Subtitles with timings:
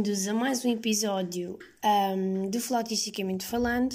[0.00, 3.92] bem-vindos a mais um episódio um, de Flautisticamente Falando.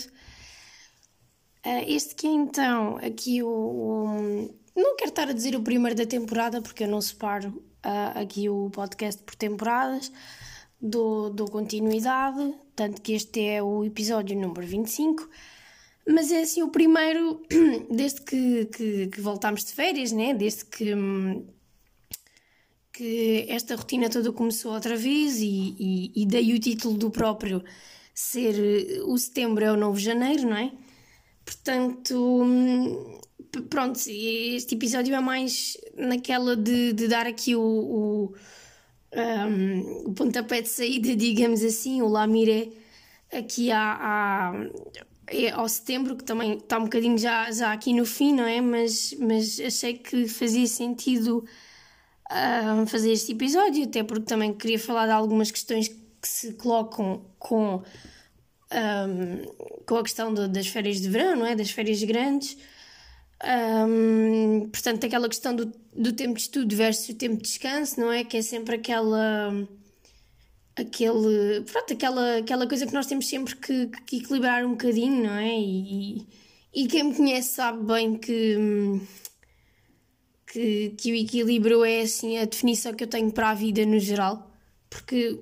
[1.65, 5.97] Uh, este que é então aqui o, o, Não quero estar a dizer o primeiro
[5.97, 7.49] da temporada, porque eu não separo
[7.83, 10.11] uh, aqui o podcast por temporadas,
[10.79, 15.27] dou, dou continuidade, tanto que este é o episódio número 25.
[16.07, 17.41] Mas é assim o primeiro
[17.89, 20.35] desde que, que, que voltámos de férias, né?
[20.35, 20.93] desde que.
[22.95, 27.63] Que esta rotina toda começou outra vez e, e, e dei o título do próprio
[28.13, 30.71] ser eh, o setembro é o novo janeiro, não é?
[31.43, 33.19] Portanto, hum,
[33.69, 38.35] pronto, este episódio é mais naquela de, de dar aqui o, o,
[39.13, 42.71] um, o pontapé de saída, digamos assim, o Lamire
[43.31, 44.53] aqui à, à,
[45.27, 48.61] é ao setembro, que também está um bocadinho já, já aqui no fim, não é?
[48.61, 51.45] Mas, mas achei que fazia sentido
[52.31, 57.25] uh, fazer este episódio, até porque também queria falar de algumas questões que se colocam
[57.37, 57.83] com,
[58.71, 61.55] um, com a questão das férias de verão, não é?
[61.55, 62.57] Das férias grandes.
[63.43, 68.11] Um, portanto, aquela questão do, do tempo de estudo versus o tempo de descanso, não
[68.11, 68.23] é?
[68.23, 69.67] Que é sempre aquela.
[70.75, 71.61] aquele.
[71.61, 75.59] pronto, aquela, aquela coisa que nós temos sempre que, que equilibrar um bocadinho, não é?
[75.59, 76.25] E,
[76.73, 78.57] e quem me conhece sabe bem que.
[80.55, 83.99] Que, que o equilíbrio é assim a definição que eu tenho para a vida no
[83.99, 84.49] geral,
[84.89, 85.37] porque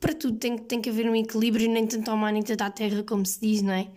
[0.00, 2.70] para tudo tem, tem que haver um equilíbrio, nem tanto ao mar nem tanto à
[2.70, 3.90] terra, como se diz, não é?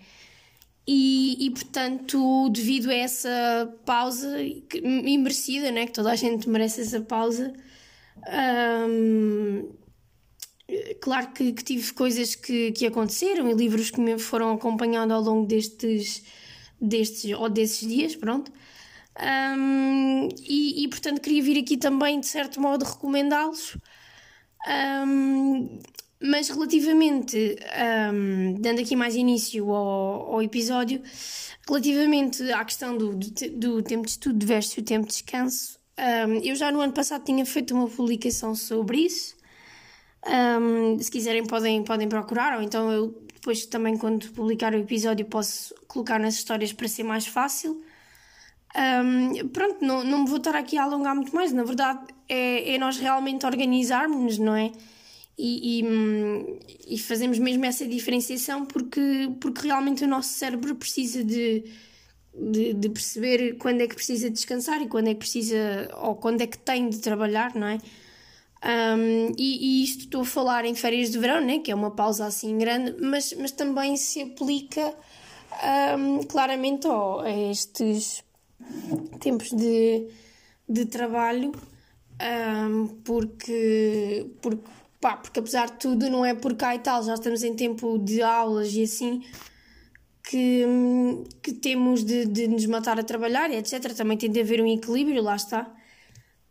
[0.86, 4.38] E, e portanto, devido a essa pausa
[4.84, 7.54] imerecida, né, que toda a gente merece essa pausa,
[8.90, 9.70] hum,
[11.00, 15.22] claro que, que, tive coisas que, que aconteceram e livros que me foram acompanhando ao
[15.22, 16.24] longo destes,
[16.82, 18.52] destes ou desses dias, pronto.
[19.20, 23.78] Um, e, e, portanto queria vir aqui também de certo modo recomendá-los.
[24.68, 25.80] Um,
[26.20, 27.58] mas relativamente,
[28.14, 31.02] um, dando aqui mais início ao, ao, episódio,
[31.68, 35.80] relativamente à questão do, do, do, tempo de estudo versus o tempo de descanso,
[36.44, 39.36] eu já no ano passado tinha feito uma publicação sobre isso.
[41.00, 45.74] se quiserem podem, podem procurar, ou então eu depois também quando publicar o episódio posso
[45.88, 47.82] colocar nas histórias para ser mais fácil.
[48.78, 52.00] Um, pronto, não, não me vou estar aqui a alongar muito mais, na verdade
[52.30, 54.72] é, é nós realmente organizarmos-nos, não é?
[55.36, 61.64] E, e, e, fazemos mesmo essa diferenciação porque, porque realmente o nosso cérebro precisa de,
[62.34, 66.42] de, de, perceber quando é que precisa descansar e quando é que precisa, ou quando
[66.42, 67.78] é que tem de trabalhar, não é?
[68.64, 71.92] Um, e, e, isto estou a falar em férias de verão, né, que é uma
[71.92, 74.96] pausa assim grande, mas, mas também se aplica
[76.00, 78.24] um, claramente ó, a estes
[79.20, 80.08] tempos de,
[80.68, 81.52] de trabalho,
[82.22, 84.64] um, porque, porque,
[85.00, 87.98] pá, porque apesar de tudo, não é por cá e tal, já estamos em tempo
[87.98, 89.22] de aulas e assim
[90.30, 90.66] que,
[91.42, 93.94] que temos de, de nos matar a trabalhar, etc.
[93.94, 95.74] Também tem de haver um equilíbrio, lá está.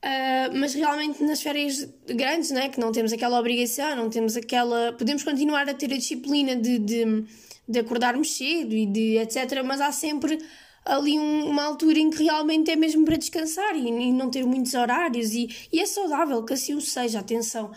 [0.03, 4.93] Uh, mas realmente nas férias grandes, né, que não temos aquela obrigação, não temos aquela.
[4.93, 7.25] Podemos continuar a ter a disciplina de, de,
[7.69, 9.63] de acordarmos cedo e de etc.
[9.65, 10.39] Mas há sempre
[10.87, 14.47] ali um, uma altura em que realmente é mesmo para descansar e, e não ter
[14.47, 17.73] muitos horários e, e, é saudável que assim o seja, atenção.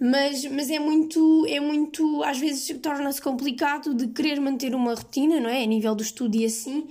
[0.00, 5.40] Mas, mas é muito, é muito, às vezes torna-se complicado de querer manter uma rotina,
[5.40, 5.62] não é?
[5.62, 6.86] A nível do estudo e assim.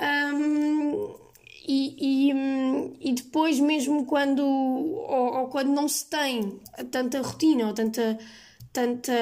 [0.00, 1.16] Um,
[1.66, 6.60] e, e, e, depois, mesmo quando, ou, ou, quando não se tem
[6.90, 8.18] tanta rotina ou tanta,
[8.72, 9.12] tanta.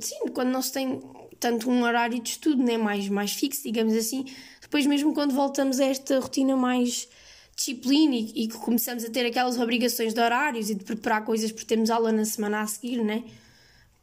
[0.00, 1.00] Sim, quando não se tem
[1.38, 4.24] tanto um horário de estudo né, mais, mais fixo, digamos assim,
[4.66, 7.08] depois, mesmo quando voltamos a esta rotina mais
[7.54, 11.66] disciplina e, que começamos a ter aquelas obrigações de horários e de preparar coisas porque
[11.66, 13.22] temos aula na semana a seguir, né?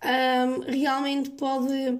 [0.01, 1.99] Um, realmente pode,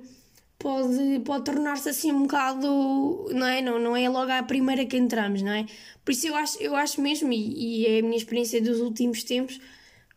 [0.58, 3.62] pode, pode tornar-se assim um bocado, não é?
[3.62, 5.66] Não, não é logo a primeira que entramos, não é?
[6.06, 9.24] Por isso eu acho, eu acho mesmo, e, e é a minha experiência dos últimos
[9.24, 9.60] tempos,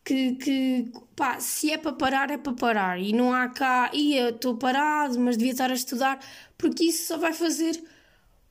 [0.04, 3.00] que, que pá, se é para parar, é para parar.
[3.00, 6.20] E não há cá, ia, estou parado, mas devia estar a estudar,
[6.56, 7.82] porque isso só vai fazer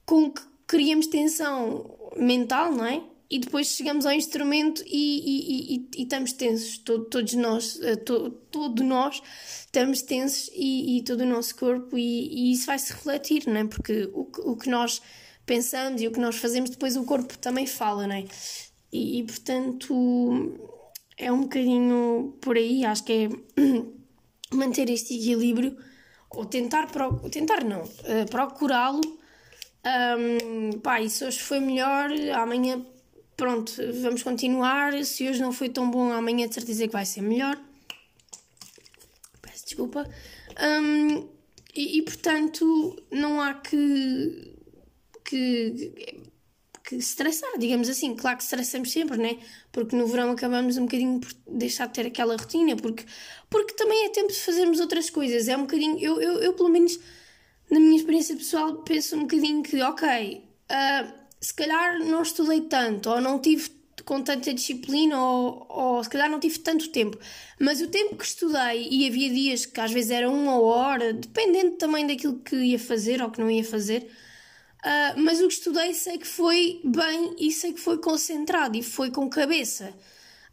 [0.06, 3.02] com que criamos tensão mental, não é?
[3.30, 7.96] E depois chegamos ao instrumento e, e, e, e estamos tensos, todo, todos nós, eh,
[7.96, 9.22] to, todo nós
[9.66, 13.66] estamos tensos e, todo o nosso corpo e, isso vai se refletir, não é?
[13.66, 15.02] Porque o, o que nós
[15.44, 18.26] pensamos e o que nós fazemos, depois o corpo também fala, não é?
[18.94, 20.76] E, portanto
[21.18, 23.30] é um bocadinho por aí, acho que é
[24.56, 25.76] manter este equilíbrio
[26.30, 26.90] ou tentar,
[27.32, 29.02] tentar não, uh, procurá-lo
[29.86, 32.86] um, pá, e se hoje foi melhor, amanhã,
[33.38, 33.72] pronto,
[34.02, 35.04] vamos continuar.
[35.04, 37.60] Se hoje não foi tão bom, amanhã de certeza que vai ser melhor.
[39.66, 40.08] Desculpa.
[40.62, 41.28] Um,
[41.74, 44.56] e, e, portanto, não há que,
[45.26, 46.22] que,
[46.84, 48.16] que estressar, digamos assim.
[48.16, 49.40] Claro que estressamos sempre, né?
[49.72, 53.04] Porque no verão acabamos um bocadinho por deixar de ter aquela rotina, porque,
[53.50, 55.48] porque também é tempo de fazermos outras coisas.
[55.48, 55.98] É um bocadinho.
[56.00, 56.98] Eu, eu, eu pelo menos,
[57.70, 63.10] na minha experiência pessoal, penso um bocadinho que, ok, uh, se calhar não estudei tanto,
[63.10, 63.70] ou não tive
[64.06, 67.18] com tanta disciplina ou, ou se calhar não tive tanto tempo.
[67.60, 71.72] Mas o tempo que estudei, e havia dias que às vezes era uma hora, dependendo
[71.78, 74.10] também daquilo que ia fazer ou que não ia fazer,
[74.84, 78.84] uh, mas o que estudei sei que foi bem e sei que foi concentrado e
[78.84, 79.94] foi com cabeça.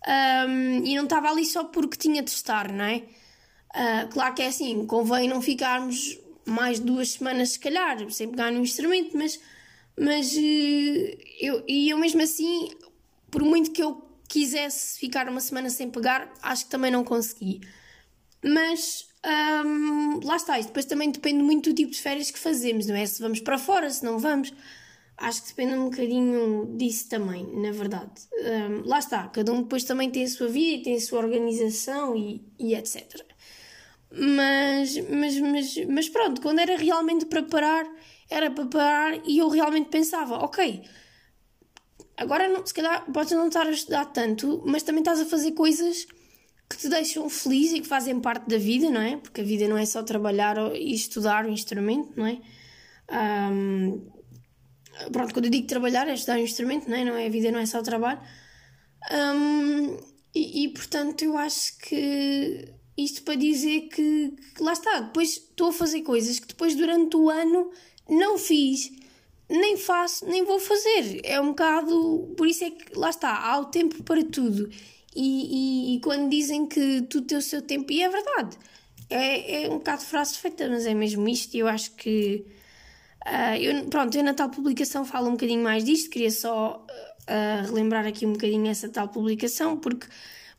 [0.07, 3.03] Um, e não estava ali só porque tinha de estar, não é?
[3.75, 8.51] Uh, claro que é assim, convém não ficarmos mais duas semanas, se calhar, sem pegar
[8.51, 9.41] no instrumento, mas,
[9.99, 12.71] mas uh, eu, e eu mesmo assim
[13.31, 17.61] por muito que eu quisesse ficar uma semana sem pegar, acho que também não consegui.
[18.45, 19.09] Mas
[19.65, 22.95] hum, lá está, isso depois também depende muito do tipo de férias que fazemos, não
[22.95, 23.07] é?
[23.07, 24.53] Se vamos para fora, se não vamos.
[25.17, 28.11] Acho que depende um bocadinho disso também, na verdade.
[28.33, 32.17] Um, lá está, cada um depois também tem a sua vida, tem a sua organização
[32.17, 33.23] e, e etc.
[34.15, 37.87] Mas, mas, mas, mas pronto, quando era realmente para parar,
[38.29, 40.83] era para parar e eu realmente pensava, ok,
[42.17, 45.53] Agora, não, se calhar, podes não estar a estudar tanto, mas também estás a fazer
[45.53, 46.07] coisas
[46.69, 49.17] que te deixam feliz e que fazem parte da vida, não é?
[49.17, 52.39] Porque a vida não é só trabalhar e estudar o instrumento, não é?
[53.51, 54.09] Um,
[55.11, 57.05] pronto, quando eu digo trabalhar é estudar o instrumento, não é?
[57.05, 58.21] Não é a vida não é só o trabalho.
[59.11, 59.97] Um,
[60.35, 65.69] e, e, portanto, eu acho que isto para dizer que, que lá está, depois estou
[65.69, 67.71] a fazer coisas que depois durante o ano
[68.09, 68.93] não fiz
[69.53, 71.21] nem faço, nem vou fazer.
[71.25, 72.33] É um bocado.
[72.37, 74.69] Por isso é que lá está, há o tempo para tudo.
[75.15, 78.57] E, e, e quando dizem que tudo tem o seu tempo, e é verdade,
[79.11, 81.55] é, é um bocado frase feita, mas é mesmo isto.
[81.55, 82.47] E eu acho que.
[83.27, 87.67] Uh, eu, pronto, eu na tal publicação falo um bocadinho mais disto, queria só uh,
[87.67, 90.09] relembrar aqui um bocadinho essa tal publicação, porque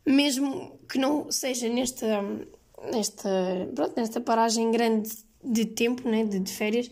[0.05, 2.21] mesmo que não seja nesta,
[2.91, 3.29] nesta,
[3.73, 5.09] pronto, nesta paragem grande
[5.43, 6.89] de tempo, né, de, de férias,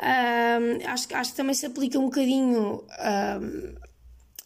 [0.00, 3.74] um, acho, acho que também se aplica um bocadinho um,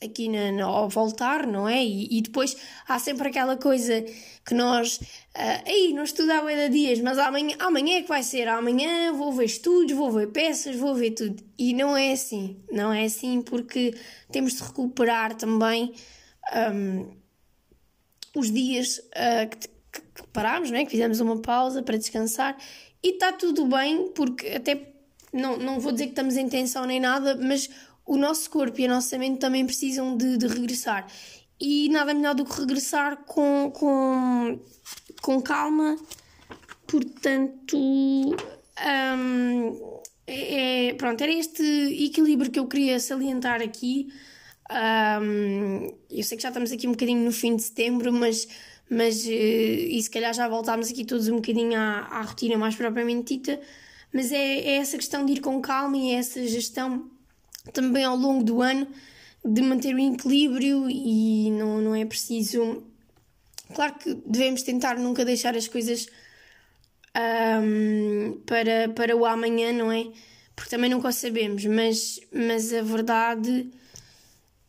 [0.03, 1.85] aqui na, na, ao voltar, não é?
[1.85, 2.57] E, e, depois
[2.89, 4.05] há sempre aquela coisa
[4.47, 4.97] que nós.
[4.97, 8.49] Uh, aí, não estudava ainda dias, mas amanhã, amanhã é que vai ser.
[8.49, 11.43] Amanhã vou ver estudos, vou ver peças, vou ver tudo.
[11.59, 12.57] E não é assim.
[12.71, 13.95] Não é assim porque
[14.31, 15.93] temos de recuperar também
[16.73, 17.20] um,
[18.35, 20.85] os dias uh, que, que, parámos, não é?
[20.85, 22.57] que fizemos uma pausa para descansar.
[23.03, 24.93] E está tudo bem, porque até
[25.33, 27.71] não, não vou dizer que estamos em tensão nem nada, mas
[28.07, 31.07] o nosso corpo e a nossa mente também precisam de, de regressar.
[31.61, 34.61] E nada melhor do que regressar com, com,
[35.21, 35.97] com calma.
[36.87, 39.91] Portanto, um,
[40.27, 41.63] é, é, pronto, era este
[42.05, 44.09] equilíbrio que eu queria salientar aqui.
[44.71, 48.47] Um, eu sei que já estamos aqui um bocadinho no fim de setembro, mas,
[48.89, 52.77] mas uh, e se calhar já voltámos aqui todos um bocadinho à, à rotina mais
[52.77, 53.61] propriamente dita
[54.13, 57.09] mas é, é essa questão de ir com calma e é essa gestão
[57.73, 58.87] também ao longo do ano
[59.45, 62.83] de manter o equilíbrio e não, não é preciso.
[63.75, 66.09] Claro que devemos tentar nunca deixar as coisas
[67.63, 70.09] um, para, para o amanhã, não é?
[70.57, 73.71] Porque também nunca o sabemos, mas, mas a verdade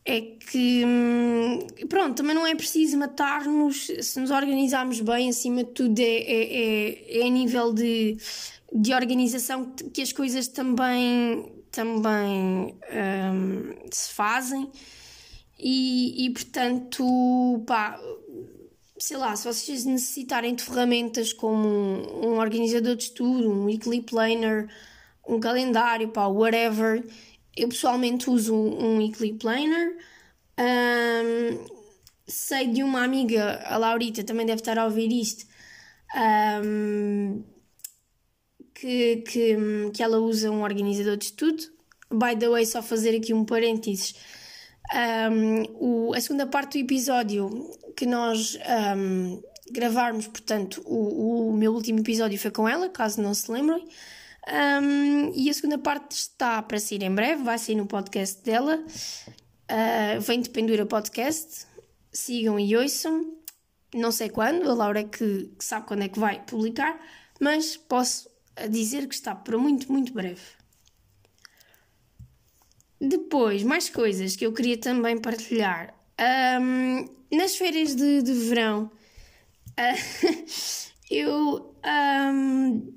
[0.03, 5.71] é que, hum, pronto, também não é preciso matar-nos se nos organizarmos bem, acima de
[5.71, 8.17] tudo, é, é, é, é a nível de
[8.71, 14.71] de organização que as coisas também, também um, se fazem.
[15.59, 17.99] E, e portanto, pá,
[18.97, 24.01] sei lá, se vocês necessitarem de ferramentas como um, um organizador de estudo, um weekly
[24.01, 24.69] planner,
[25.27, 27.03] um calendário, pá, whatever,
[27.55, 29.97] eu pessoalmente uso um weekly planner.
[30.59, 31.65] Um,
[32.27, 35.45] sei de uma amiga, a Laurita, também deve estar a ouvir isto,
[36.63, 37.43] um,
[38.73, 39.57] que, que,
[39.93, 41.63] que ela usa um organizador de estudo.
[42.09, 44.15] By the way, só fazer aqui um parênteses.
[44.93, 47.49] Um, o, a segunda parte do episódio
[47.95, 48.57] que nós
[48.97, 49.41] um,
[49.71, 53.87] gravarmos, portanto, o, o, meu último episódio foi com ela, caso não se lembrem.
[54.47, 58.83] Um, e a segunda parte está para sair em breve, vai sair no podcast dela.
[59.69, 61.65] Uh, vem de Pendura Podcast.
[62.11, 63.37] Sigam e ouçam.
[63.93, 66.99] Não sei quando, a Laura é que, que sabe quando é que vai publicar,
[67.39, 68.29] mas posso
[68.69, 70.41] dizer que está para muito, muito breve.
[72.99, 75.93] Depois, mais coisas que eu queria também partilhar.
[76.61, 77.05] Um,
[77.35, 78.91] nas férias de, de verão,
[79.71, 80.41] uh,
[81.09, 82.93] eu um,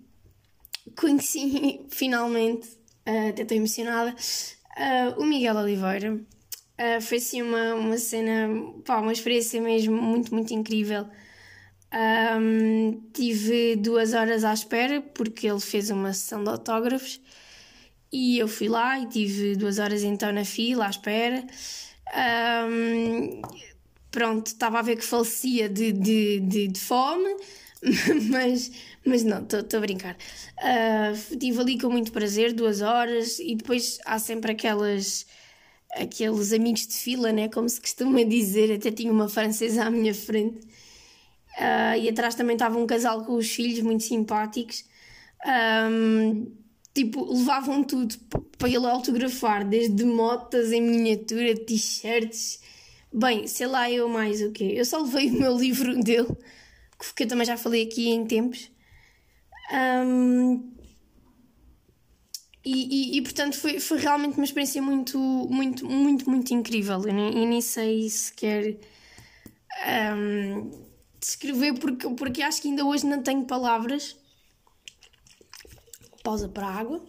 [0.97, 2.69] conheci finalmente,
[3.07, 6.15] uh, até estou emocionada, uh, o Miguel Oliveira.
[6.15, 8.49] Uh, foi assim uma, uma cena,
[8.85, 11.07] pá, uma experiência mesmo muito, muito incrível.
[11.95, 17.21] Um, tive duas horas à espera porque ele fez uma sessão de autógrafos
[18.11, 21.45] e eu fui lá e tive duas horas então na fila à espera.
[22.69, 23.43] Um,
[24.11, 27.37] pronto, estava a ver que falecia de, de, de, de fome,
[28.31, 28.71] mas,
[29.05, 30.17] mas não, estou a brincar.
[30.59, 35.27] Uh, estive ali com muito prazer, duas horas, e depois há sempre aquelas
[35.97, 37.49] aqueles amigos de fila, né?
[37.49, 40.67] como se costuma dizer, até tinha uma francesa à minha frente
[41.59, 44.85] Uh, e atrás também estava um casal com os filhos muito simpáticos.
[45.47, 46.53] Um,
[46.93, 48.17] tipo, levavam tudo
[48.59, 52.61] para ele autografar, desde motas em miniatura, t-shirts.
[53.13, 54.73] Bem, sei lá eu mais o quê.
[54.77, 56.29] Eu só levei o meu livro dele,
[57.15, 58.71] que eu também já falei aqui em tempos.
[59.73, 60.75] Um,
[62.65, 67.03] e, e, e, portanto foi, foi realmente uma experiência muito, muito, muito, muito incrível.
[67.05, 68.79] Eu nem, eu nem sei sequer.
[70.17, 70.71] Um,
[71.21, 74.17] descrever porque, porque acho que ainda hoje não tenho palavras.
[76.23, 77.05] Pausa para a água.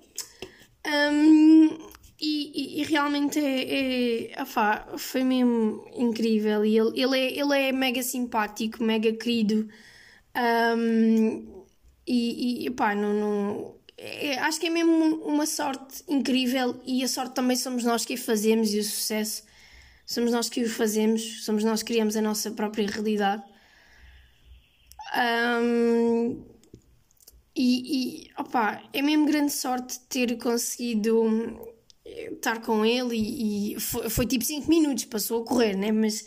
[0.85, 1.69] Um,
[2.19, 6.65] e, e, e, realmente é, é afá, foi mesmo incrível.
[6.65, 9.69] E ele, ele, é, ele é mega simpático, mega querido.
[10.77, 11.54] Um,
[12.07, 14.93] e, e pá, não, não é, acho que é mesmo
[15.25, 16.81] uma sorte incrível.
[16.85, 19.43] E a sorte também somos nós que a fazemos e o sucesso
[20.05, 23.43] somos nós que o fazemos, somos nós que criamos a nossa própria realidade.
[25.17, 26.45] Um,
[27.55, 31.73] e, e opa, é mesmo grande sorte ter conseguido
[32.05, 35.91] estar com ele e, e foi, foi, tipo 5 minutos, passou a correr, né?
[35.91, 36.25] Mas,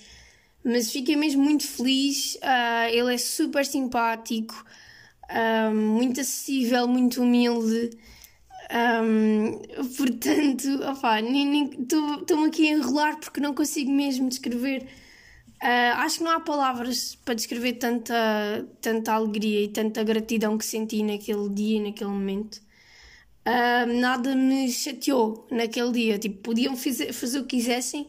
[0.65, 2.37] mas fiquei mesmo muito feliz.
[2.37, 4.65] Uh, ele é super simpático,
[5.31, 7.91] uh, muito acessível, muito humilde.
[8.71, 9.61] Um,
[9.97, 10.69] portanto,
[12.21, 14.87] estou-me aqui a enrolar porque não consigo mesmo descrever
[15.63, 18.15] Uh, acho que não há palavras para descrever tanta,
[18.81, 22.61] tanta alegria e tanta gratidão que senti naquele dia e naquele momento.
[23.45, 26.19] Uh, nada me chateou naquele dia.
[26.19, 28.07] Tipo, podiam fazer, fazer o que quisessem,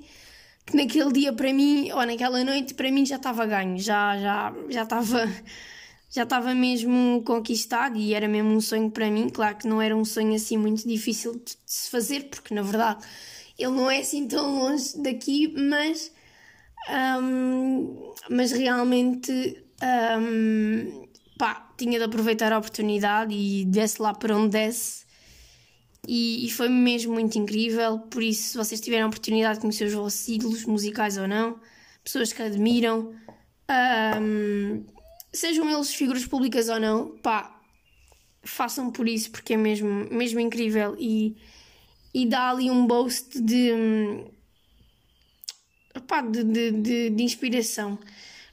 [0.65, 4.53] que naquele dia para mim, ou naquela noite, para mim já estava ganho, já já
[4.69, 5.27] já estava
[6.09, 9.29] já estava mesmo conquistado e era mesmo um sonho para mim.
[9.29, 13.05] Claro que não era um sonho assim muito difícil de, se fazer, porque na verdade
[13.57, 16.11] ele não é assim tão longe daqui, mas
[17.21, 19.63] um, mas realmente
[20.19, 25.07] um, pá, tinha de aproveitar a oportunidade e desce lá para onde desce.
[26.07, 27.99] E, e, foi mesmo muito incrível.
[27.99, 31.59] Por isso, se vocês tiverem a oportunidade de conhecer os vossos ídolos, musicais ou não,
[32.03, 33.13] pessoas que admiram,
[34.19, 34.85] um,
[35.31, 37.59] sejam eles figuras públicas ou não, pá,
[38.43, 41.35] façam por isso porque é mesmo, mesmo incrível e,
[42.13, 43.71] e dá ali um boost de
[45.95, 47.99] opá, de, de, de, de inspiração.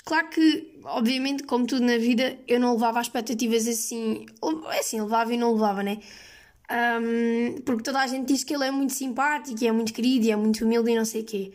[0.04, 4.24] Claro que, obviamente, como tudo na vida, eu não levava as expectativas assim.
[4.72, 5.98] É assim, levava e não levava, né?
[6.70, 10.36] Um, porque toda a gente diz que ele é muito simpático, é muito querido, é
[10.36, 11.52] muito humilde e não sei o quê.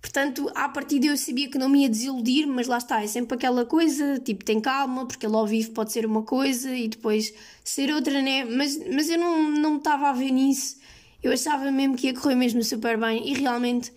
[0.00, 3.36] Portanto, à partida eu sabia que não me ia desiludir, mas lá está, é sempre
[3.36, 7.34] aquela coisa, tipo, tem calma, porque ele ao vivo pode ser uma coisa e depois
[7.62, 8.44] ser outra, né?
[8.44, 10.78] Mas, mas eu não, não estava a ver nisso.
[11.22, 13.92] Eu achava mesmo que ia correr mesmo super bem e realmente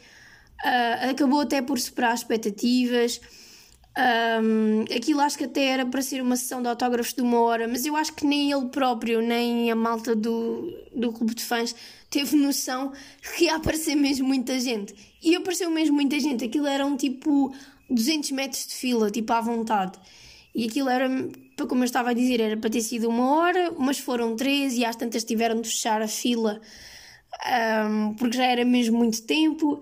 [0.64, 3.20] Uh, acabou até por superar as expectativas.
[3.96, 7.68] Um, aquilo acho que até era para ser uma sessão de autógrafos de uma hora,
[7.68, 11.76] mas eu acho que nem ele próprio, nem a malta do, do clube de fãs
[12.10, 12.92] teve noção
[13.38, 14.96] que ia aparecer mesmo muita gente.
[15.22, 16.44] E apareceu mesmo muita gente.
[16.44, 17.54] Aquilo eram tipo
[17.90, 20.00] 200 metros de fila, tipo à vontade.
[20.56, 21.08] E aquilo era,
[21.68, 24.86] como eu estava a dizer, era para ter sido uma hora, mas foram três e
[24.86, 26.60] às tantas tiveram de fechar a fila
[27.88, 29.82] um, porque já era mesmo muito tempo.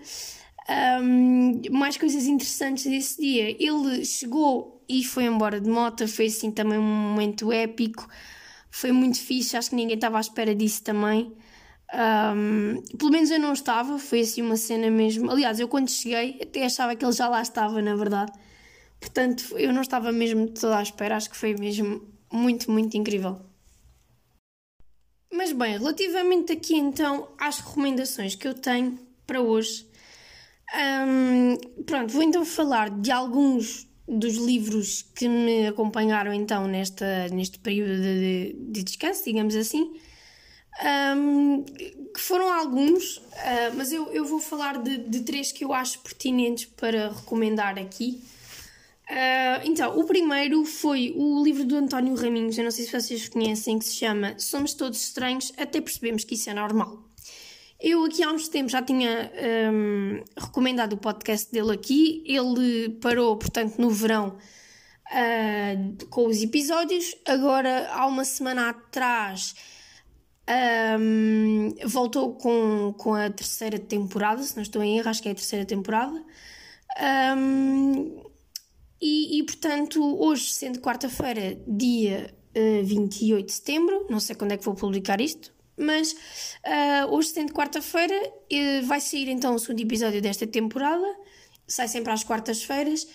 [0.69, 3.55] Um, mais coisas interessantes desse dia.
[3.59, 8.07] Ele chegou e foi embora de moto, foi assim também um momento épico.
[8.69, 11.35] Foi muito fixe, acho que ninguém estava à espera disso também.
[11.93, 15.29] Um, pelo menos eu não estava, foi assim uma cena mesmo.
[15.29, 18.31] Aliás, eu quando cheguei até achava que ele já lá estava, na verdade.
[18.99, 22.01] Portanto, eu não estava mesmo toda à espera, acho que foi mesmo
[22.31, 23.41] muito, muito incrível.
[25.33, 29.89] Mas bem, relativamente aqui então às recomendações que eu tenho para hoje,
[30.73, 37.59] um, pronto, vou então falar de alguns dos livros que me acompanharam então nesta, neste
[37.59, 39.91] período de, de descanso, digamos assim.
[41.15, 45.73] Um, que foram alguns, uh, mas eu, eu vou falar de, de três que eu
[45.73, 48.21] acho pertinentes para recomendar aqui.
[49.09, 53.27] Uh, então, o primeiro foi o livro do António Raminhos, eu não sei se vocês
[53.27, 57.10] conhecem, que se chama Somos Todos Estranhos, até percebemos que isso é normal.
[57.83, 59.31] Eu aqui há uns tempos já tinha
[59.73, 64.37] um, recomendado o podcast dele aqui, ele parou, portanto, no verão
[65.07, 69.55] uh, com os episódios, agora há uma semana atrás
[70.99, 75.31] um, voltou com, com a terceira temporada, se não estou em erro, acho que é
[75.31, 76.23] a terceira temporada.
[77.35, 78.23] Um,
[79.01, 84.57] e, e, portanto, hoje, sendo quarta-feira, dia uh, 28 de setembro, não sei quando é
[84.57, 89.81] que vou publicar isto, mas uh, hoje, sendo quarta-feira, uh, vai sair então o segundo
[89.81, 91.07] episódio desta temporada,
[91.67, 93.07] sai sempre às quartas-feiras.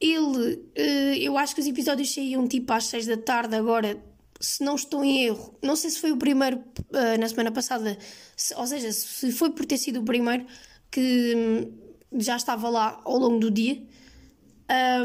[0.00, 4.02] Ele, uh, eu acho que os episódios saíam tipo às 6 da tarde, agora,
[4.40, 6.62] se não estou em erro, não sei se foi o primeiro
[7.18, 7.96] na semana passada,
[8.36, 10.44] se, ou seja, se foi por ter sido o primeiro
[10.90, 11.72] que hum,
[12.18, 13.82] já estava lá ao longo do dia.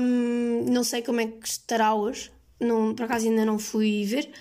[0.02, 4.32] Um, não sei como é que estará hoje, não, por acaso ainda não fui ver.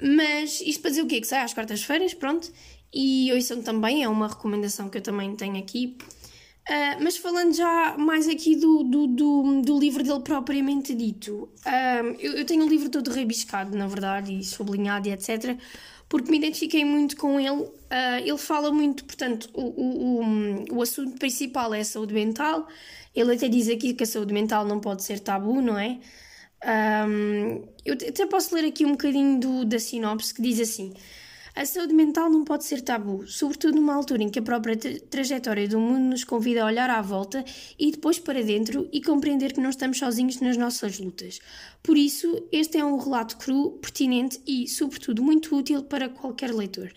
[0.00, 1.20] Mas isto para dizer o quê?
[1.20, 2.50] Que sai às quartas-feiras, pronto.
[2.92, 5.96] E ouçam também, é uma recomendação que eu também tenho aqui.
[6.68, 12.16] Uh, mas falando já mais aqui do, do, do, do livro dele propriamente dito, uh,
[12.18, 15.56] eu, eu, tenho o livro todo rebiscado, na verdade, e sublinhado e etc.,
[16.10, 17.62] porque me identifiquei muito com ele.
[17.62, 17.72] Uh,
[18.22, 22.66] ele fala muito, portanto, o, o, o, o assunto principal é a saúde mental.
[23.14, 25.98] Ele até diz aqui que a saúde mental não pode ser tabu, não é?
[26.64, 30.92] Um, eu até posso ler aqui um bocadinho do, da sinopse que diz assim:
[31.54, 34.90] A saúde mental não pode ser tabu, sobretudo numa altura em que a própria tra
[35.08, 37.44] trajetória do mundo nos convida a olhar à volta
[37.78, 41.38] e depois para dentro e compreender que não estamos sozinhos nas nossas lutas.
[41.82, 46.92] Por isso, este é um relato cru, pertinente e, sobretudo, muito útil para qualquer leitor.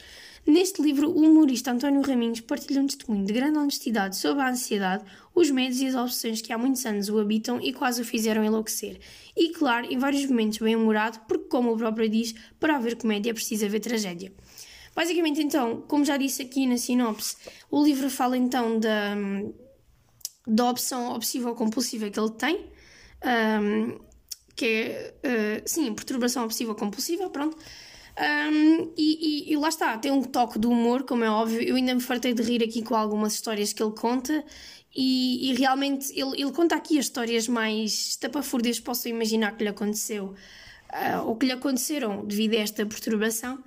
[0.46, 5.04] Neste livro, o humorista António Raminhos partilha um testemunho de grande honestidade sobre a ansiedade,
[5.36, 8.44] os medos e as obsessões que há muitos anos o habitam e quase o fizeram
[8.44, 9.00] enlouquecer.
[9.38, 13.34] E, claro, em vários momentos bem-humorado, porque, como o próprio diz, para haver comédia é
[13.34, 14.34] preciso haver tragédia.
[14.96, 17.38] Basicamente, então, como já disse aqui na sinopse,
[17.70, 19.16] o livro fala então da,
[20.46, 22.66] da opção obsessiva-compulsiva que ele tem,
[23.24, 24.00] um,
[24.56, 27.58] que é, uh, sim, perturbação obsessiva-compulsiva, pronto.
[28.20, 31.62] Um, e, e, e, lá está, tem um toque de humor, como é óbvio.
[31.62, 34.44] Eu ainda me fartei de rir aqui com algumas histórias que ele conta.
[34.94, 39.64] E, e realmente ele, ele conta aqui as histórias mais estapafúrdias que posso imaginar que
[39.64, 40.36] lhe aconteceu
[40.92, 43.64] uh, ou que lhe aconteceram devido a esta perturbação.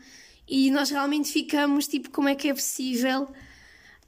[0.47, 3.29] E nós realmente ficamos tipo, como é que é possível?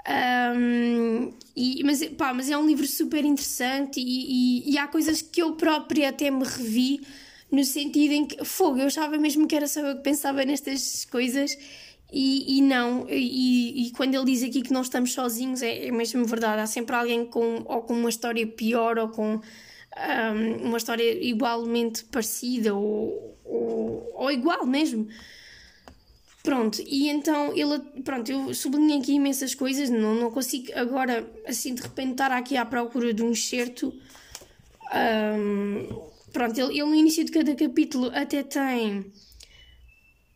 [0.08, 5.42] Um, e, mas, pá, mas é um livro super interessante e, e há coisas que
[5.42, 7.00] eu própria até me revi
[7.50, 11.04] no sentido em que, fogo, eu achava mesmo que era só eu que pensava nestas
[11.04, 11.56] coisas
[12.12, 15.92] e, e não, e, e, quando ele diz aqui que não estamos sozinhos, é, é
[15.92, 16.62] mesmo verdade.
[16.62, 22.04] Há sempre alguém com, ou com uma história pior ou com um, uma história igualmente
[22.04, 25.08] parecida ou, ou, ou, igual mesmo.
[26.44, 31.74] Pronto, e então ele, pronto, eu sublinhei aqui imensas coisas, não, não consigo agora, assim,
[31.74, 33.92] de repente estar aqui à procura de um excerto.
[34.94, 39.10] Um, pronto, ele, ele no início de cada capítulo até tem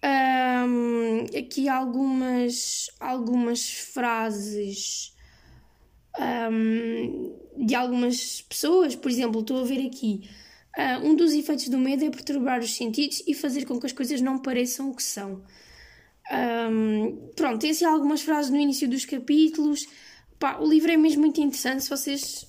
[0.02, 5.14] um, aqui algumas, algumas frases
[6.18, 10.22] um, de algumas pessoas, por exemplo, estou a ver aqui.
[10.74, 13.92] Uh, um dos efeitos do medo é perturbar os sentidos e fazer com que as
[13.92, 15.42] coisas não pareçam o que são.
[16.32, 19.86] Um, pronto, tem assim algumas frases no início dos capítulos.
[20.40, 21.85] Pá, o livro é mesmo muito interessante.
[21.85, 22.48] Se vocês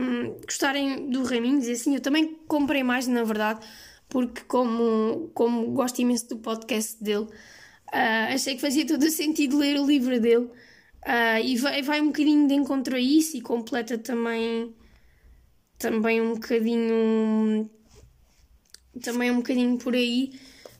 [0.00, 3.60] um, gostarem do Raminhos, e assim, eu também comprei mais, na verdade,
[4.08, 9.58] porque, como, como gosto imenso do podcast dele, uh, achei que fazia todo o sentido
[9.58, 10.46] ler o livro dele.
[10.46, 14.74] Uh, e vai, vai um bocadinho de encontro a isso e completa também,
[15.78, 17.70] também um bocadinho.
[19.02, 20.32] Também um bocadinho por aí.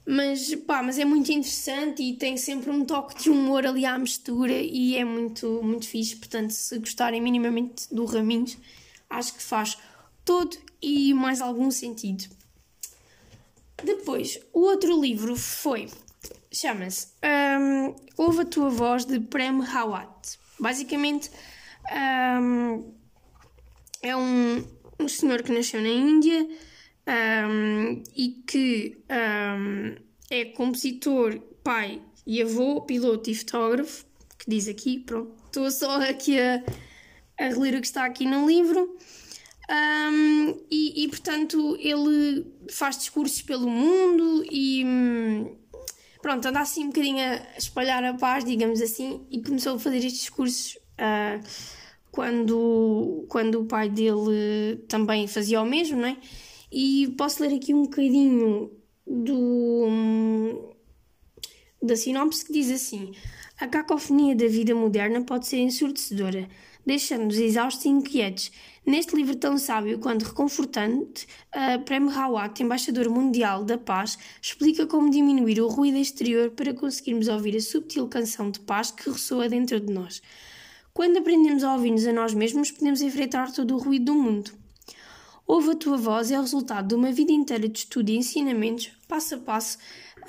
[0.08, 3.98] Mas, pá, mas é muito interessante e tem sempre um toque de humor ali à
[3.98, 6.14] mistura e é muito, muito fixe.
[6.14, 8.56] Portanto, se gostarem minimamente do Raminhos,
[9.10, 9.76] acho que faz
[10.24, 12.24] todo e mais algum sentido.
[13.82, 15.88] Depois, o outro livro foi.
[16.52, 17.08] Chama-se
[17.60, 20.38] um, Ouve a Tua Voz de Prem Rawat.
[20.58, 21.30] Basicamente,
[22.40, 22.94] um,
[24.00, 24.64] é um,
[25.00, 26.48] um senhor que nasceu na Índia
[27.06, 29.94] um, e que um,
[30.30, 34.04] é compositor, pai e avô, piloto e fotógrafo,
[34.38, 36.62] que diz aqui, pronto, estou só aqui a,
[37.38, 38.96] a reler o que está aqui no livro.
[39.68, 44.84] Um, e, e, portanto ele faz discursos pelo mundo e
[46.22, 49.96] pronto, anda assim um bocadinho a espalhar a paz, digamos assim, e começou a fazer
[49.96, 51.44] estes discursos uh,
[52.12, 56.16] quando, quando o pai dele também fazia o mesmo, não é?
[56.70, 58.70] E posso ler aqui um bocadinho
[59.06, 60.74] do,
[61.80, 63.12] da sinopse que diz assim:
[63.58, 66.48] A cacofonia da vida moderna pode ser ensurdecedora,
[66.84, 68.50] deixando-nos exaustos e inquietos.
[68.84, 75.10] Neste livro tão sábio quanto reconfortante, uh, Prem Rawat, embaixador mundial da paz, explica como
[75.10, 79.80] diminuir o ruído exterior para conseguirmos ouvir a subtil canção de paz que ressoa dentro
[79.80, 80.22] de nós.
[80.92, 84.65] Quando aprendemos a ouvir-nos a nós mesmos, podemos enfrentar todo o ruído do mundo.
[85.46, 88.90] Ouve a tua voz é o resultado de uma vida inteira de estudo e ensinamentos,
[89.06, 89.78] passo a passo.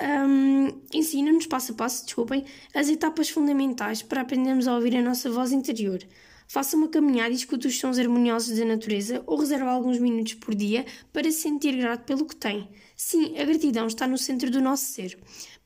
[0.00, 5.28] Um, Ensina-nos, passo a passo, desculpem, as etapas fundamentais para aprendermos a ouvir a nossa
[5.28, 5.98] voz interior.
[6.46, 10.54] Faça uma caminhada e escute os sons harmoniosos da natureza ou reserve alguns minutos por
[10.54, 12.68] dia para se sentir grato pelo que tem.
[12.96, 15.18] Sim, a gratidão está no centro do nosso ser.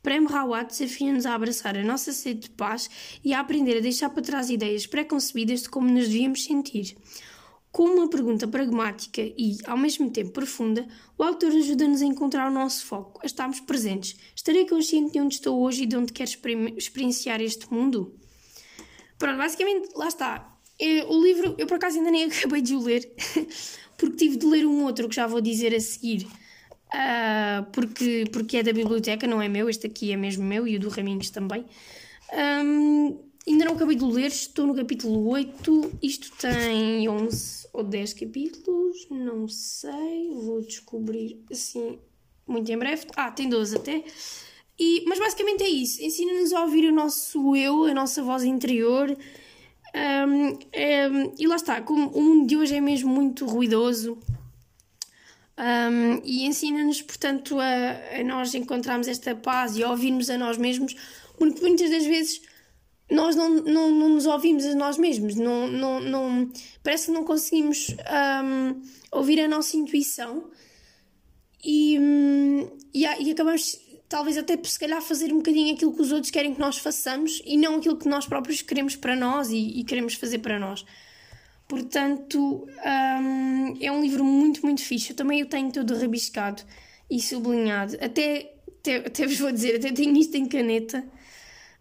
[0.03, 2.91] Prem Rawat desafia-nos a abraçar a nossa sede de paz
[3.23, 6.97] e a aprender a deixar para trás ideias preconcebidas de como nos devíamos sentir.
[7.73, 12.55] Com uma pergunta pragmática e, ao mesmo tempo, profunda, o autor ajuda-nos a encontrar o
[12.55, 14.15] nosso foco, a estarmos presentes.
[14.37, 16.31] Estarei consciente de onde estou hoje e de onde quero
[16.77, 18.15] experienciar este mundo?
[19.19, 20.55] Pronto, basicamente, lá está.
[20.79, 23.11] É, o livro, eu por acaso ainda nem acabei de o ler,
[23.97, 28.59] porque tive de ler um outro que já vou dizer a seguir, uh, porque, porque
[28.59, 31.31] é da biblioteca, não é meu, este aqui é mesmo meu e o do Raminhos
[31.31, 31.65] também.
[32.35, 38.13] Um, ainda não acabei de ler, estou no capítulo 8, isto tem 11 ou 10
[38.15, 41.99] capítulos, não sei, vou descobrir assim
[42.47, 43.07] muito em breve.
[43.17, 44.05] Ah, tem 12 até.
[44.79, 49.17] E, mas basicamente é isso, ensina-nos a ouvir o nosso eu, a nossa voz interior
[49.95, 54.19] um, um, e lá está, como o mundo de hoje é mesmo muito ruidoso
[55.59, 60.57] um, e ensina-nos, portanto, a, a, nós encontrarmos esta paz e a ouvirmos a nós
[60.57, 60.97] mesmos,
[61.37, 62.41] porque muitas das vezes
[63.13, 66.51] nós não, não, não nos ouvimos a nós mesmos, não, não, não,
[66.83, 67.89] parece que não conseguimos
[69.11, 70.51] ouvir a nossa intuição
[71.65, 71.99] e,
[72.93, 76.53] e, e acabamos talvez até se calhar fazer um bocadinho aquilo que os outros querem
[76.53, 80.15] que nós façamos e não aquilo que nós próprios queremos para nós e, e queremos
[80.15, 80.85] fazer para nós.
[81.67, 85.11] Portanto, um, é um livro muito, muito fixe.
[85.11, 86.63] Eu também o tenho todo rabiscado
[87.11, 87.97] e sublinhado.
[88.03, 91.03] Até, até, até vos vou dizer, até tenho isto em caneta.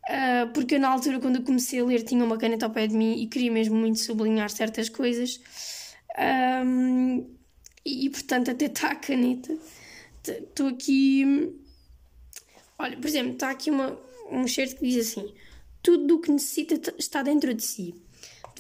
[0.10, 2.88] Uh, porque eu, na altura, quando eu comecei a ler, tinha uma caneta ao pé
[2.88, 5.40] de mim e queria mesmo muito sublinhar certas coisas.
[6.66, 7.26] Um,
[7.86, 9.56] e, portanto, até está a caneta.
[10.24, 11.54] Estou aqui
[12.82, 13.96] Olha, por exemplo, está aqui uma,
[14.32, 15.32] um certo que diz assim:
[15.84, 17.94] tudo o que necessita está dentro de si.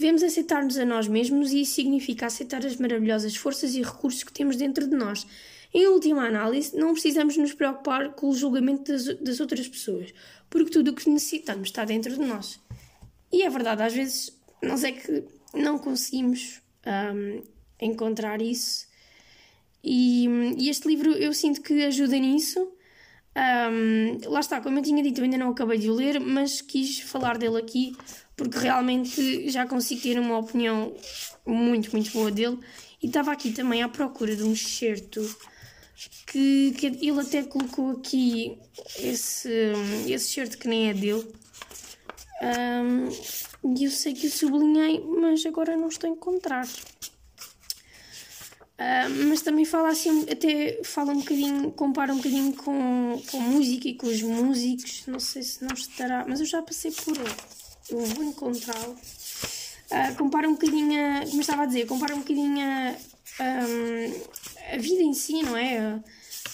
[0.01, 4.33] Devemos aceitar-nos a nós mesmos e isso significa aceitar as maravilhosas forças e recursos que
[4.33, 5.27] temos dentro de nós.
[5.71, 10.11] Em última análise, não precisamos nos preocupar com o julgamento das, das outras pessoas,
[10.49, 12.59] porque tudo o que necessitamos está dentro de nós.
[13.31, 16.59] E é verdade, às vezes nós é que não conseguimos
[17.13, 17.43] um,
[17.79, 18.87] encontrar isso.
[19.83, 20.25] E,
[20.57, 22.71] e, este livro eu sinto que ajuda nisso
[23.35, 26.61] um, lá está, como eu tinha dito, eu ainda não acabei de o ler, mas
[26.61, 27.95] quis falar dele aqui
[28.35, 30.93] porque realmente já consigo ter uma opinião
[31.45, 32.57] muito, muito boa dele.
[33.01, 35.21] E estava aqui também à procura de um excerto
[36.25, 38.57] que, que ele até colocou aqui
[38.97, 39.49] esse,
[40.07, 41.27] esse excerto que nem é dele.
[43.63, 46.67] E eu sei que o sublinhei, mas agora não estou a encontrar.
[48.81, 53.87] Uh, mas também fala assim, até fala um bocadinho, compara um bocadinho com, com música
[53.87, 55.03] e com os músicos.
[55.05, 57.35] Não sei se não estará, mas eu já passei por ele.
[57.91, 58.93] Eu vou encontrá-lo.
[58.93, 62.95] Uh, compara um bocadinho, a, como estava a dizer, compara um bocadinho a,
[63.43, 66.01] um, a vida em si, não é?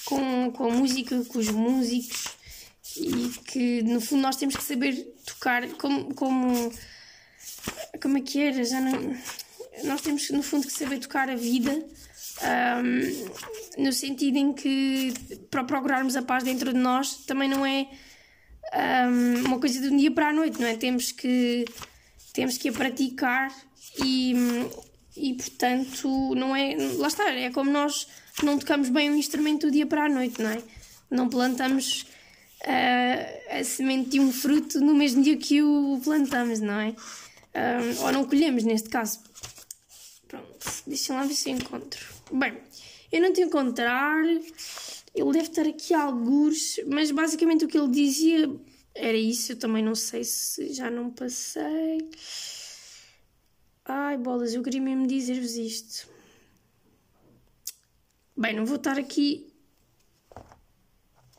[0.04, 2.36] Com, com a música, com os músicos
[2.98, 6.74] e que no fundo nós temos que saber tocar como, como,
[8.02, 9.16] como é que era, já não.
[9.86, 11.86] Nós temos no fundo que saber tocar a vida
[12.44, 15.14] um, no sentido em que
[15.50, 17.88] para procurarmos a paz dentro de nós também não é
[19.10, 20.76] um, uma coisa de um dia para a noite, não é?
[20.76, 21.66] Temos que,
[22.34, 23.52] temos que a praticar
[24.04, 24.36] e,
[25.16, 26.76] e portanto não é.
[26.98, 28.08] Lá está, é como nós
[28.44, 30.62] não tocamos bem um instrumento do dia para a noite, não é?
[31.10, 32.06] Não plantamos
[32.64, 36.94] uh, a semente de um fruto no mesmo dia que o plantamos, não é?
[38.04, 39.20] Ou não colhemos neste caso.
[40.28, 42.17] Pronto, deixa lá ver se eu encontro.
[42.32, 42.62] Bem,
[43.12, 48.50] eu não te encontrar, ele deve estar aqui alguns, mas basicamente o que ele dizia
[48.94, 49.54] era isso.
[49.54, 52.10] Eu também não sei se já não passei.
[53.86, 56.10] Ai, bolas, eu queria mesmo dizer-vos isto.
[58.36, 59.48] Bem, não vou estar aqui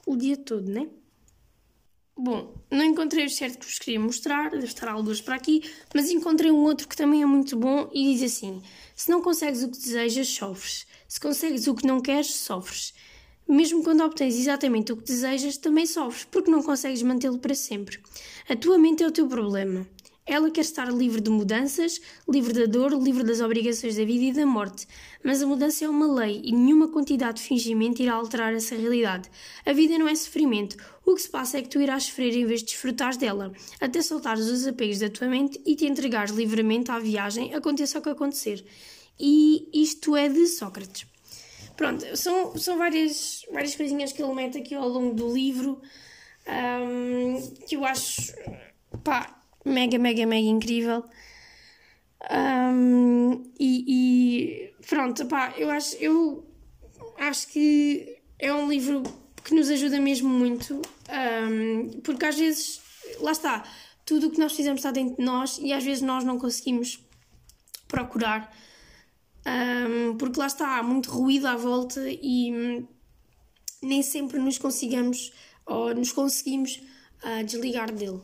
[0.07, 0.88] o dia todo, né?
[2.21, 5.63] Bom, não encontrei o certo que vos queria mostrar, deve estar alguns para aqui,
[5.95, 8.61] mas encontrei um outro que também é muito bom e diz assim:
[8.97, 10.85] Se não consegues o que desejas, sofres.
[11.07, 12.93] Se consegues o que não queres, sofres.
[13.47, 18.01] Mesmo quando obtens exatamente o que desejas, também sofres, porque não consegues mantê-lo para sempre.
[18.49, 19.87] A tua mente é o teu problema.
[20.29, 24.33] Ela quer estar livre de mudanças, livre da dor, livre das obrigações da vida e
[24.35, 24.87] da morte.
[25.25, 29.31] Mas a mudança é uma lei e nenhuma quantidade de fingimento irá alterar essa realidade.
[29.64, 30.77] A vida não é sofrimento.
[31.03, 34.03] O que se passa é que tu irás sofrer em vez de desfrutares dela, até
[34.03, 38.11] soltares os apegos da tua mente e te entregares livremente à viagem, aconteça o que
[38.11, 38.62] acontecer.
[39.19, 41.07] E isto é de Sócrates.
[41.75, 45.81] Pronto, são, são várias, várias coisinhas que ele mete aqui ao longo do livro
[46.47, 48.35] um, que eu acho.
[49.03, 49.38] pá
[49.69, 51.05] mega, mega, mega incrível.
[52.31, 56.45] Um, e, e, pronto, pá, eu acho, eu
[57.19, 59.03] acho que é um livro
[59.45, 62.81] que nos ajuda mesmo muito, um, porque às vezes,
[63.21, 63.65] lá está,
[64.05, 67.01] tudo o que nós fizemos está dentro de nós e às vezes nós não conseguimos
[67.87, 68.53] procurar,
[69.47, 72.85] um, porque lá está, há muito ruído à volta e
[73.81, 75.33] nem sempre nos consigamos
[75.65, 76.83] ou nos conseguimos
[77.23, 78.21] uh, desligar dele.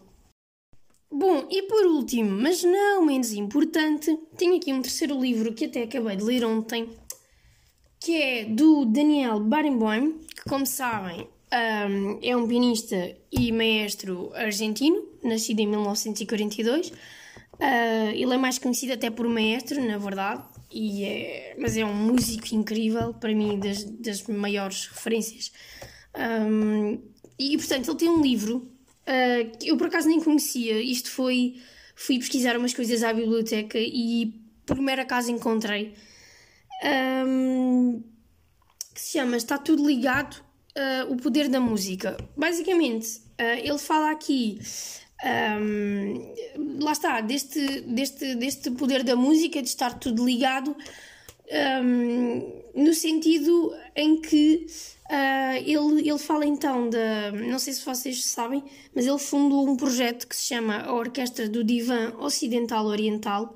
[1.16, 5.85] Bom, e por último, mas não menos importante, tenho aqui um terceiro livro que até
[5.85, 6.88] acabei de ler ontem,
[8.00, 15.05] que é do Daniel Barenboim, que, como sabem, um, é um pianista e maestro argentino,
[15.22, 16.88] nascido em 1942.
[16.88, 21.94] Uh, ele é mais conhecido até por maestro, na verdade, e é, mas é um
[21.94, 25.53] músico incrível, para mim, das, das maiores referências.
[26.16, 26.98] Um,
[27.38, 28.74] e, portanto, ele tem um livro
[29.07, 30.81] Uh, eu por acaso nem conhecia.
[30.81, 31.61] Isto foi.
[31.97, 34.35] Fui pesquisar umas coisas à biblioteca e
[34.67, 35.95] por mera casa encontrei.
[37.27, 38.03] Um,
[38.93, 40.35] que se chama Está Tudo Ligado
[40.77, 42.17] uh, O Poder da Música.
[42.37, 44.59] Basicamente, uh, ele fala aqui.
[45.25, 46.35] Um,
[46.83, 50.77] lá está, deste, deste, deste poder da música, de estar tudo ligado,
[51.83, 54.67] um, no sentido em que
[55.11, 57.31] Uh, ele, ele fala então da.
[57.33, 58.64] Não sei se vocês sabem,
[58.95, 63.55] mas ele fundou um projeto que se chama a Orquestra do Divã Ocidental Oriental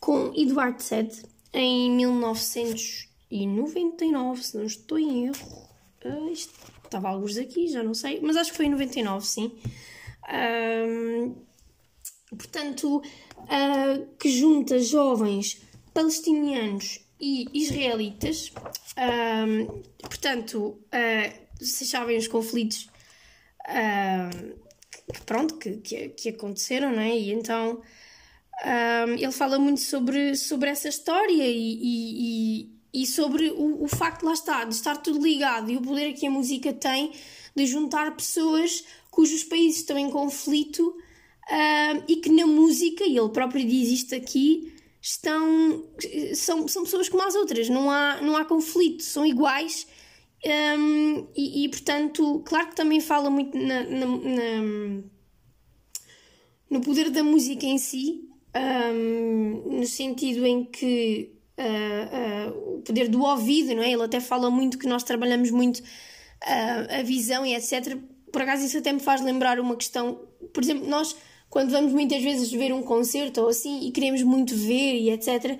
[0.00, 5.68] com Eduardo Sed em 1999, se não estou em erro.
[6.04, 9.52] Uh, estava alguns aqui, já não sei, mas acho que foi em 99, sim.
[10.24, 11.32] Uh,
[12.30, 13.00] portanto,
[14.18, 15.62] que junta jovens
[15.94, 18.52] palestinianos e israelitas.
[18.96, 22.88] Um, portanto, uh, vocês sabem os conflitos
[23.68, 24.54] uh,
[25.12, 27.16] que, pronto, que, que, que, aconteceram, não é?
[27.16, 27.80] E então
[28.64, 32.70] um, ele fala muito sobre, sobre essa história e, e,
[33.02, 36.26] e, sobre o, o facto, lá está, de estar tudo ligado e o poder que
[36.26, 37.12] a música tem
[37.54, 43.28] de juntar pessoas cujos países estão em conflito uh, e que na música, e ele
[43.30, 44.72] próprio diz isto aqui,
[45.10, 45.84] estão
[46.34, 49.86] são, são pessoas como as outras, não há, não há conflito, são iguais
[50.44, 55.02] um, e, e, portanto, claro que também fala muito na, na, na,
[56.70, 63.08] no poder da música em si, um, no sentido em que uh, uh, o poder
[63.08, 63.90] do ouvido, não é?
[63.90, 67.98] Ele até fala muito que nós trabalhamos muito uh, a visão e etc.
[68.32, 70.20] Por acaso, isso até me faz lembrar uma questão,
[70.54, 71.16] por exemplo, nós
[71.50, 75.58] quando vamos muitas vezes ver um concerto ou assim e queremos muito ver e etc.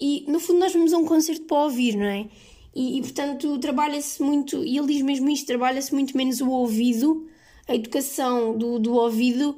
[0.00, 2.28] E no fundo nós vamos a um concerto para ouvir, não é?
[2.74, 7.28] E, e portanto trabalha-se muito, e ele diz mesmo isto: trabalha-se muito menos o ouvido,
[7.68, 9.56] a educação do, do ouvido.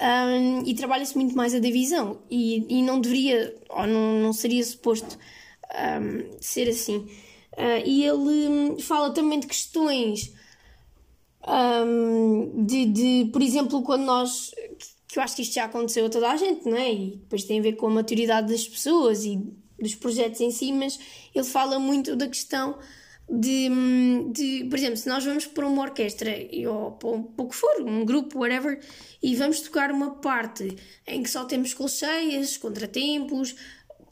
[0.00, 4.32] Um, e trabalha-se muito mais a da visão e, e não deveria ou não, não
[4.32, 5.18] seria suposto
[5.74, 10.32] um, ser assim uh, e ele hum, fala também de questões
[11.48, 14.52] um, de, de, por exemplo, quando nós
[15.08, 16.92] que eu acho que isto já aconteceu a toda a gente, não é?
[16.92, 19.42] E depois tem a ver com a maturidade das pessoas e
[19.80, 20.98] dos projetos em si, mas
[21.34, 22.78] ele fala muito da questão
[23.30, 23.68] de,
[24.32, 26.30] de por exemplo, se nós vamos para uma orquestra
[26.70, 27.08] ou para
[27.44, 28.80] o que for, um grupo, whatever,
[29.22, 33.54] e vamos tocar uma parte em que só temos colcheias, contratempos,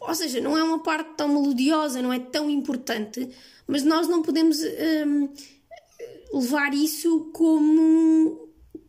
[0.00, 3.28] ou seja, não é uma parte tão melodiosa, não é tão importante,
[3.66, 5.28] mas nós não podemos hum,
[6.32, 8.45] levar isso como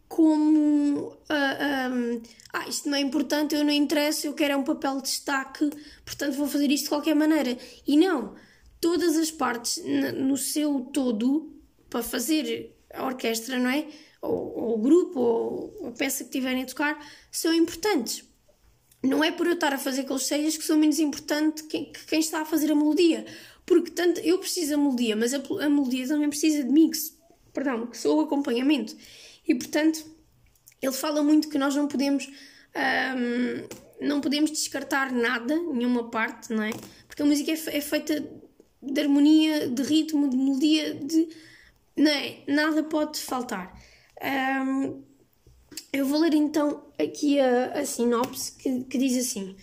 [0.08, 2.22] como ah, um,
[2.54, 5.70] ah, isto não é importante, eu não interesso, eu quero é um papel de destaque,
[6.06, 7.58] portanto vou fazer isto de qualquer maneira.
[7.86, 8.36] E não,
[8.80, 9.84] todas as partes
[10.15, 11.54] no seu todo
[11.89, 13.88] para fazer a orquestra, não é?
[14.22, 16.98] Ou, ou o grupo, ou a peça que tiverem a tocar,
[17.32, 18.24] são importantes.
[19.04, 22.20] Não é por eu estar a fazer colcheias que sou menos importante que, que quem
[22.20, 23.26] está a fazer a melodia.
[23.65, 26.98] Porque tanto eu preciso da melodia, mas a, a melodia também precisa de que,
[27.54, 28.96] perdão, que sou o acompanhamento.
[29.48, 30.06] E portanto,
[30.82, 32.28] ele fala muito que nós não podemos.
[32.76, 36.72] Um, não podemos descartar nada, nenhuma parte, não é?
[37.08, 38.24] Porque a música é, é feita
[38.82, 41.30] de harmonia, de ritmo, de melodia, de.
[41.96, 42.44] Não é?
[42.48, 43.74] Nada pode faltar.
[44.22, 45.02] Um,
[45.92, 49.56] eu vou ler então aqui a, a sinopse que, que diz assim.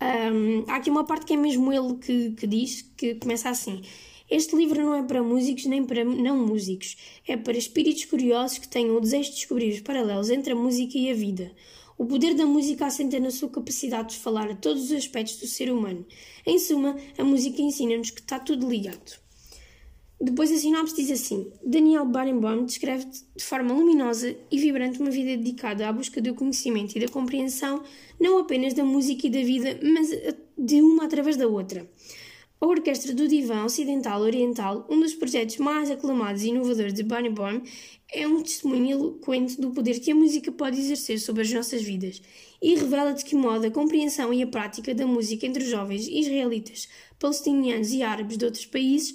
[0.00, 3.82] Um, há aqui uma parte que é mesmo ele que, que diz, que começa assim.
[4.28, 6.96] Este livro não é para músicos nem para não músicos,
[7.28, 10.98] é para espíritos curiosos que tenham o desejo de descobrir os paralelos entre a música
[10.98, 11.52] e a vida.
[11.96, 15.46] O poder da música assenta na sua capacidade de falar a todos os aspectos do
[15.46, 16.04] ser humano.
[16.44, 19.18] Em suma, a música ensina-nos que está tudo ligado.
[20.20, 25.36] Depois a sinopse diz assim: Daniel Barenboim descreve de forma luminosa e vibrante uma vida
[25.36, 27.82] dedicada à busca do conhecimento e da compreensão,
[28.18, 30.10] não apenas da música e da vida, mas
[30.58, 31.88] de uma através da outra.
[32.58, 37.62] A Orquestra do Divã Ocidental Oriental, um dos projetos mais aclamados e inovadores de Barenboim,
[38.10, 42.22] é um testemunho eloquente do poder que a música pode exercer sobre as nossas vidas
[42.62, 46.08] e revela de que modo a compreensão e a prática da música entre os jovens
[46.08, 46.88] israelitas,
[47.18, 49.14] palestinianos e árabes de outros países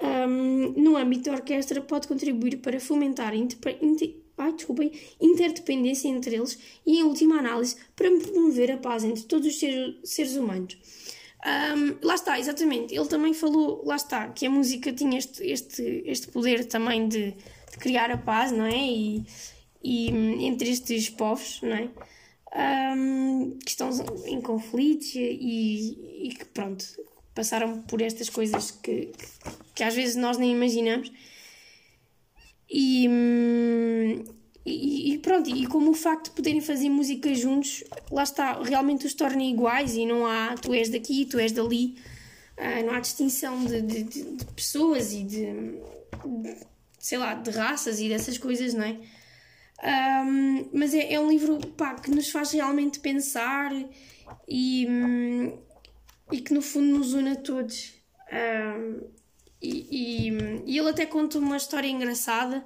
[0.00, 6.06] um, no âmbito da orquestra pode contribuir para fomentar a inter, inter, ai, desculpem, interdependência
[6.06, 9.58] entre eles e, em última análise, para promover a paz entre todos os
[10.04, 10.78] seres humanos.
[11.44, 12.94] Um, lá está, exatamente.
[12.94, 17.32] Ele também falou, lá está, que a música tinha este, este, este poder também de,
[17.32, 18.76] de criar a paz, não é?
[18.76, 19.24] E,
[19.82, 20.08] e
[20.46, 21.88] entre estes povos, não é?
[22.96, 23.90] Um, que estão
[24.24, 26.84] em conflitos e, e que, pronto,
[27.34, 29.12] passaram por estas coisas que,
[29.74, 31.12] que às vezes nós nem imaginamos.
[32.68, 33.06] E,
[34.68, 39.14] e, pronto, e como o facto de poderem fazer música juntos, lá está, realmente os
[39.14, 41.96] torna iguais e não há tu és daqui, tu és dali,
[42.58, 45.46] uh, não há distinção de, de, de, pessoas e de,
[46.24, 46.56] de,
[46.98, 48.98] sei lá, de raças e dessas coisas, não é?
[50.26, 53.70] Um, mas é, é um livro pá, que nos faz realmente pensar
[54.48, 54.88] e,
[56.32, 57.92] e que no fundo nos une a todos.
[58.32, 59.00] Um,
[59.62, 62.64] e, e, e, ele até conta uma história engraçada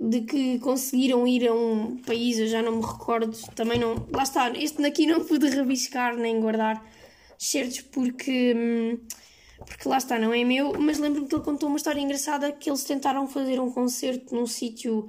[0.00, 4.06] de que conseguiram ir a um país, eu já não me recordo, também não.
[4.12, 6.84] Lá está, este daqui não pude rabiscar nem guardar
[7.38, 8.98] certos porque.
[9.64, 12.68] Porque lá está, não é meu, mas lembro-me que ele contou uma história engraçada que
[12.68, 15.08] eles tentaram fazer um concerto num sítio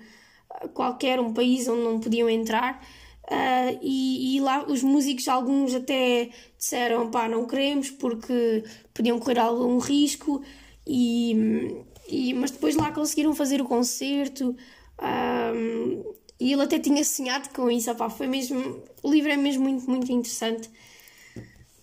[0.73, 2.81] qualquer, um país onde não podiam entrar,
[3.29, 9.39] Uh, e, e, lá os músicos, alguns até disseram pá, não queremos porque podiam correr
[9.39, 10.41] algum risco,
[10.87, 14.55] e, e, mas depois lá conseguiram fazer o concerto.
[15.01, 19.63] Um, e ele até tinha sonhado com isso, opá, foi mesmo, o livro é mesmo
[19.63, 20.69] muito, muito interessante.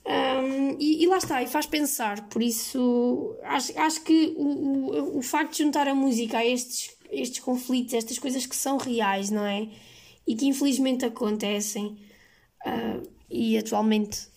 [0.07, 5.19] Um, e, e, lá está, e faz pensar, por isso acho, acho que o, o,
[5.19, 9.31] o facto de juntar a música a estes, estes conflitos, estas coisas que são reais,
[9.31, 9.69] não é?
[10.27, 11.99] e que infelizmente acontecem
[12.67, 14.29] uh, e atualmente,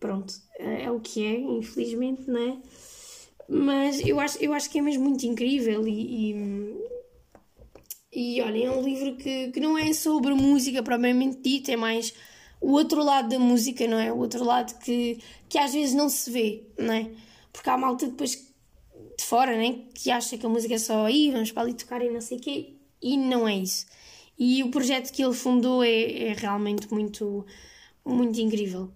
[0.00, 2.56] pronto, uh, é o que é, infelizmente, não é?
[3.48, 6.76] Mas eu acho, eu acho que é mesmo muito incrível e, e,
[8.12, 12.12] e olha, é um livro que, que não é sobre música propriamente dita, é mais
[12.60, 14.12] o outro lado da música, não é?
[14.12, 15.18] O outro lado que,
[15.48, 17.10] que às vezes não se vê, não é?
[17.52, 18.32] Porque há malta depois
[19.16, 19.80] de fora, né?
[19.94, 22.38] Que acha que a música é só aí, vamos para ali tocar e não sei
[22.38, 23.86] o quê, e não é isso.
[24.38, 27.44] E o projeto que ele fundou é, é realmente muito,
[28.04, 28.90] muito incrível.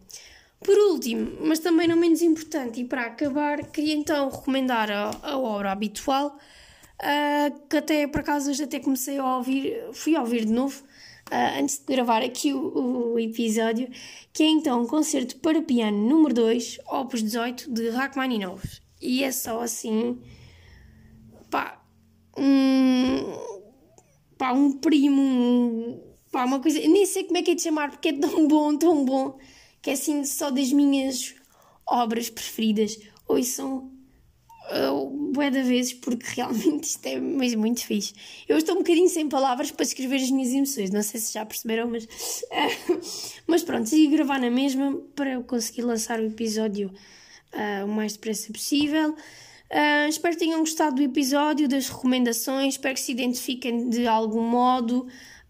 [0.61, 5.37] Por último, mas também não menos importante, e para acabar, queria então recomendar a, a
[5.37, 6.39] obra habitual,
[7.03, 10.83] uh, que até por acaso hoje até comecei a ouvir, fui a ouvir de novo,
[11.31, 13.89] uh, antes de gravar aqui o, o, episódio,
[14.33, 18.81] que é então o concerto para piano número 2, opus 18, de Rachmaninoff.
[19.01, 20.21] E é só assim,
[21.51, 21.83] pá,
[22.39, 23.37] um,
[24.39, 27.91] pá, um primo, um, pá, uma coisa, nem sei como é que é de chamar,
[27.91, 29.39] porque é tão bom, tão bom,
[29.81, 31.35] que é assim só das minhas
[31.85, 32.97] obras preferidas.
[33.27, 33.92] Ou são
[34.73, 38.15] uh, bué de vezes, porque realmente isto é muito fixe.
[38.49, 41.45] Eu estou um bocadinho sem palavras para descrever as minhas emoções, não sei se já
[41.45, 43.01] perceberam, mas, uh,
[43.47, 46.93] mas pronto, decidi gravar na mesma para eu conseguir lançar o episódio
[47.53, 49.11] uh, o mais depressa possível.
[49.73, 54.43] Uh, espero que tenham gostado do episódio, das recomendações, espero que se identifiquem de algum
[54.43, 55.07] modo,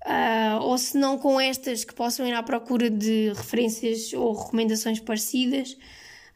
[0.07, 5.01] uh, ou se não com estas, que possam ir à procura de referências ou recomendações
[5.01, 5.77] parecidas.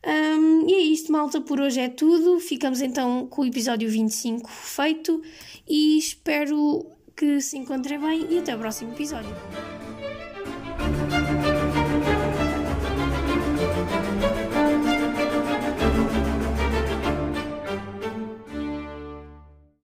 [0.06, 2.38] Um, e é isto, malta, por hoje é tudo.
[2.38, 5.20] Ficamos então com o episódio 25 feito
[5.68, 6.86] e espero
[7.16, 9.34] que se encontrem bem e até o próximo episódio.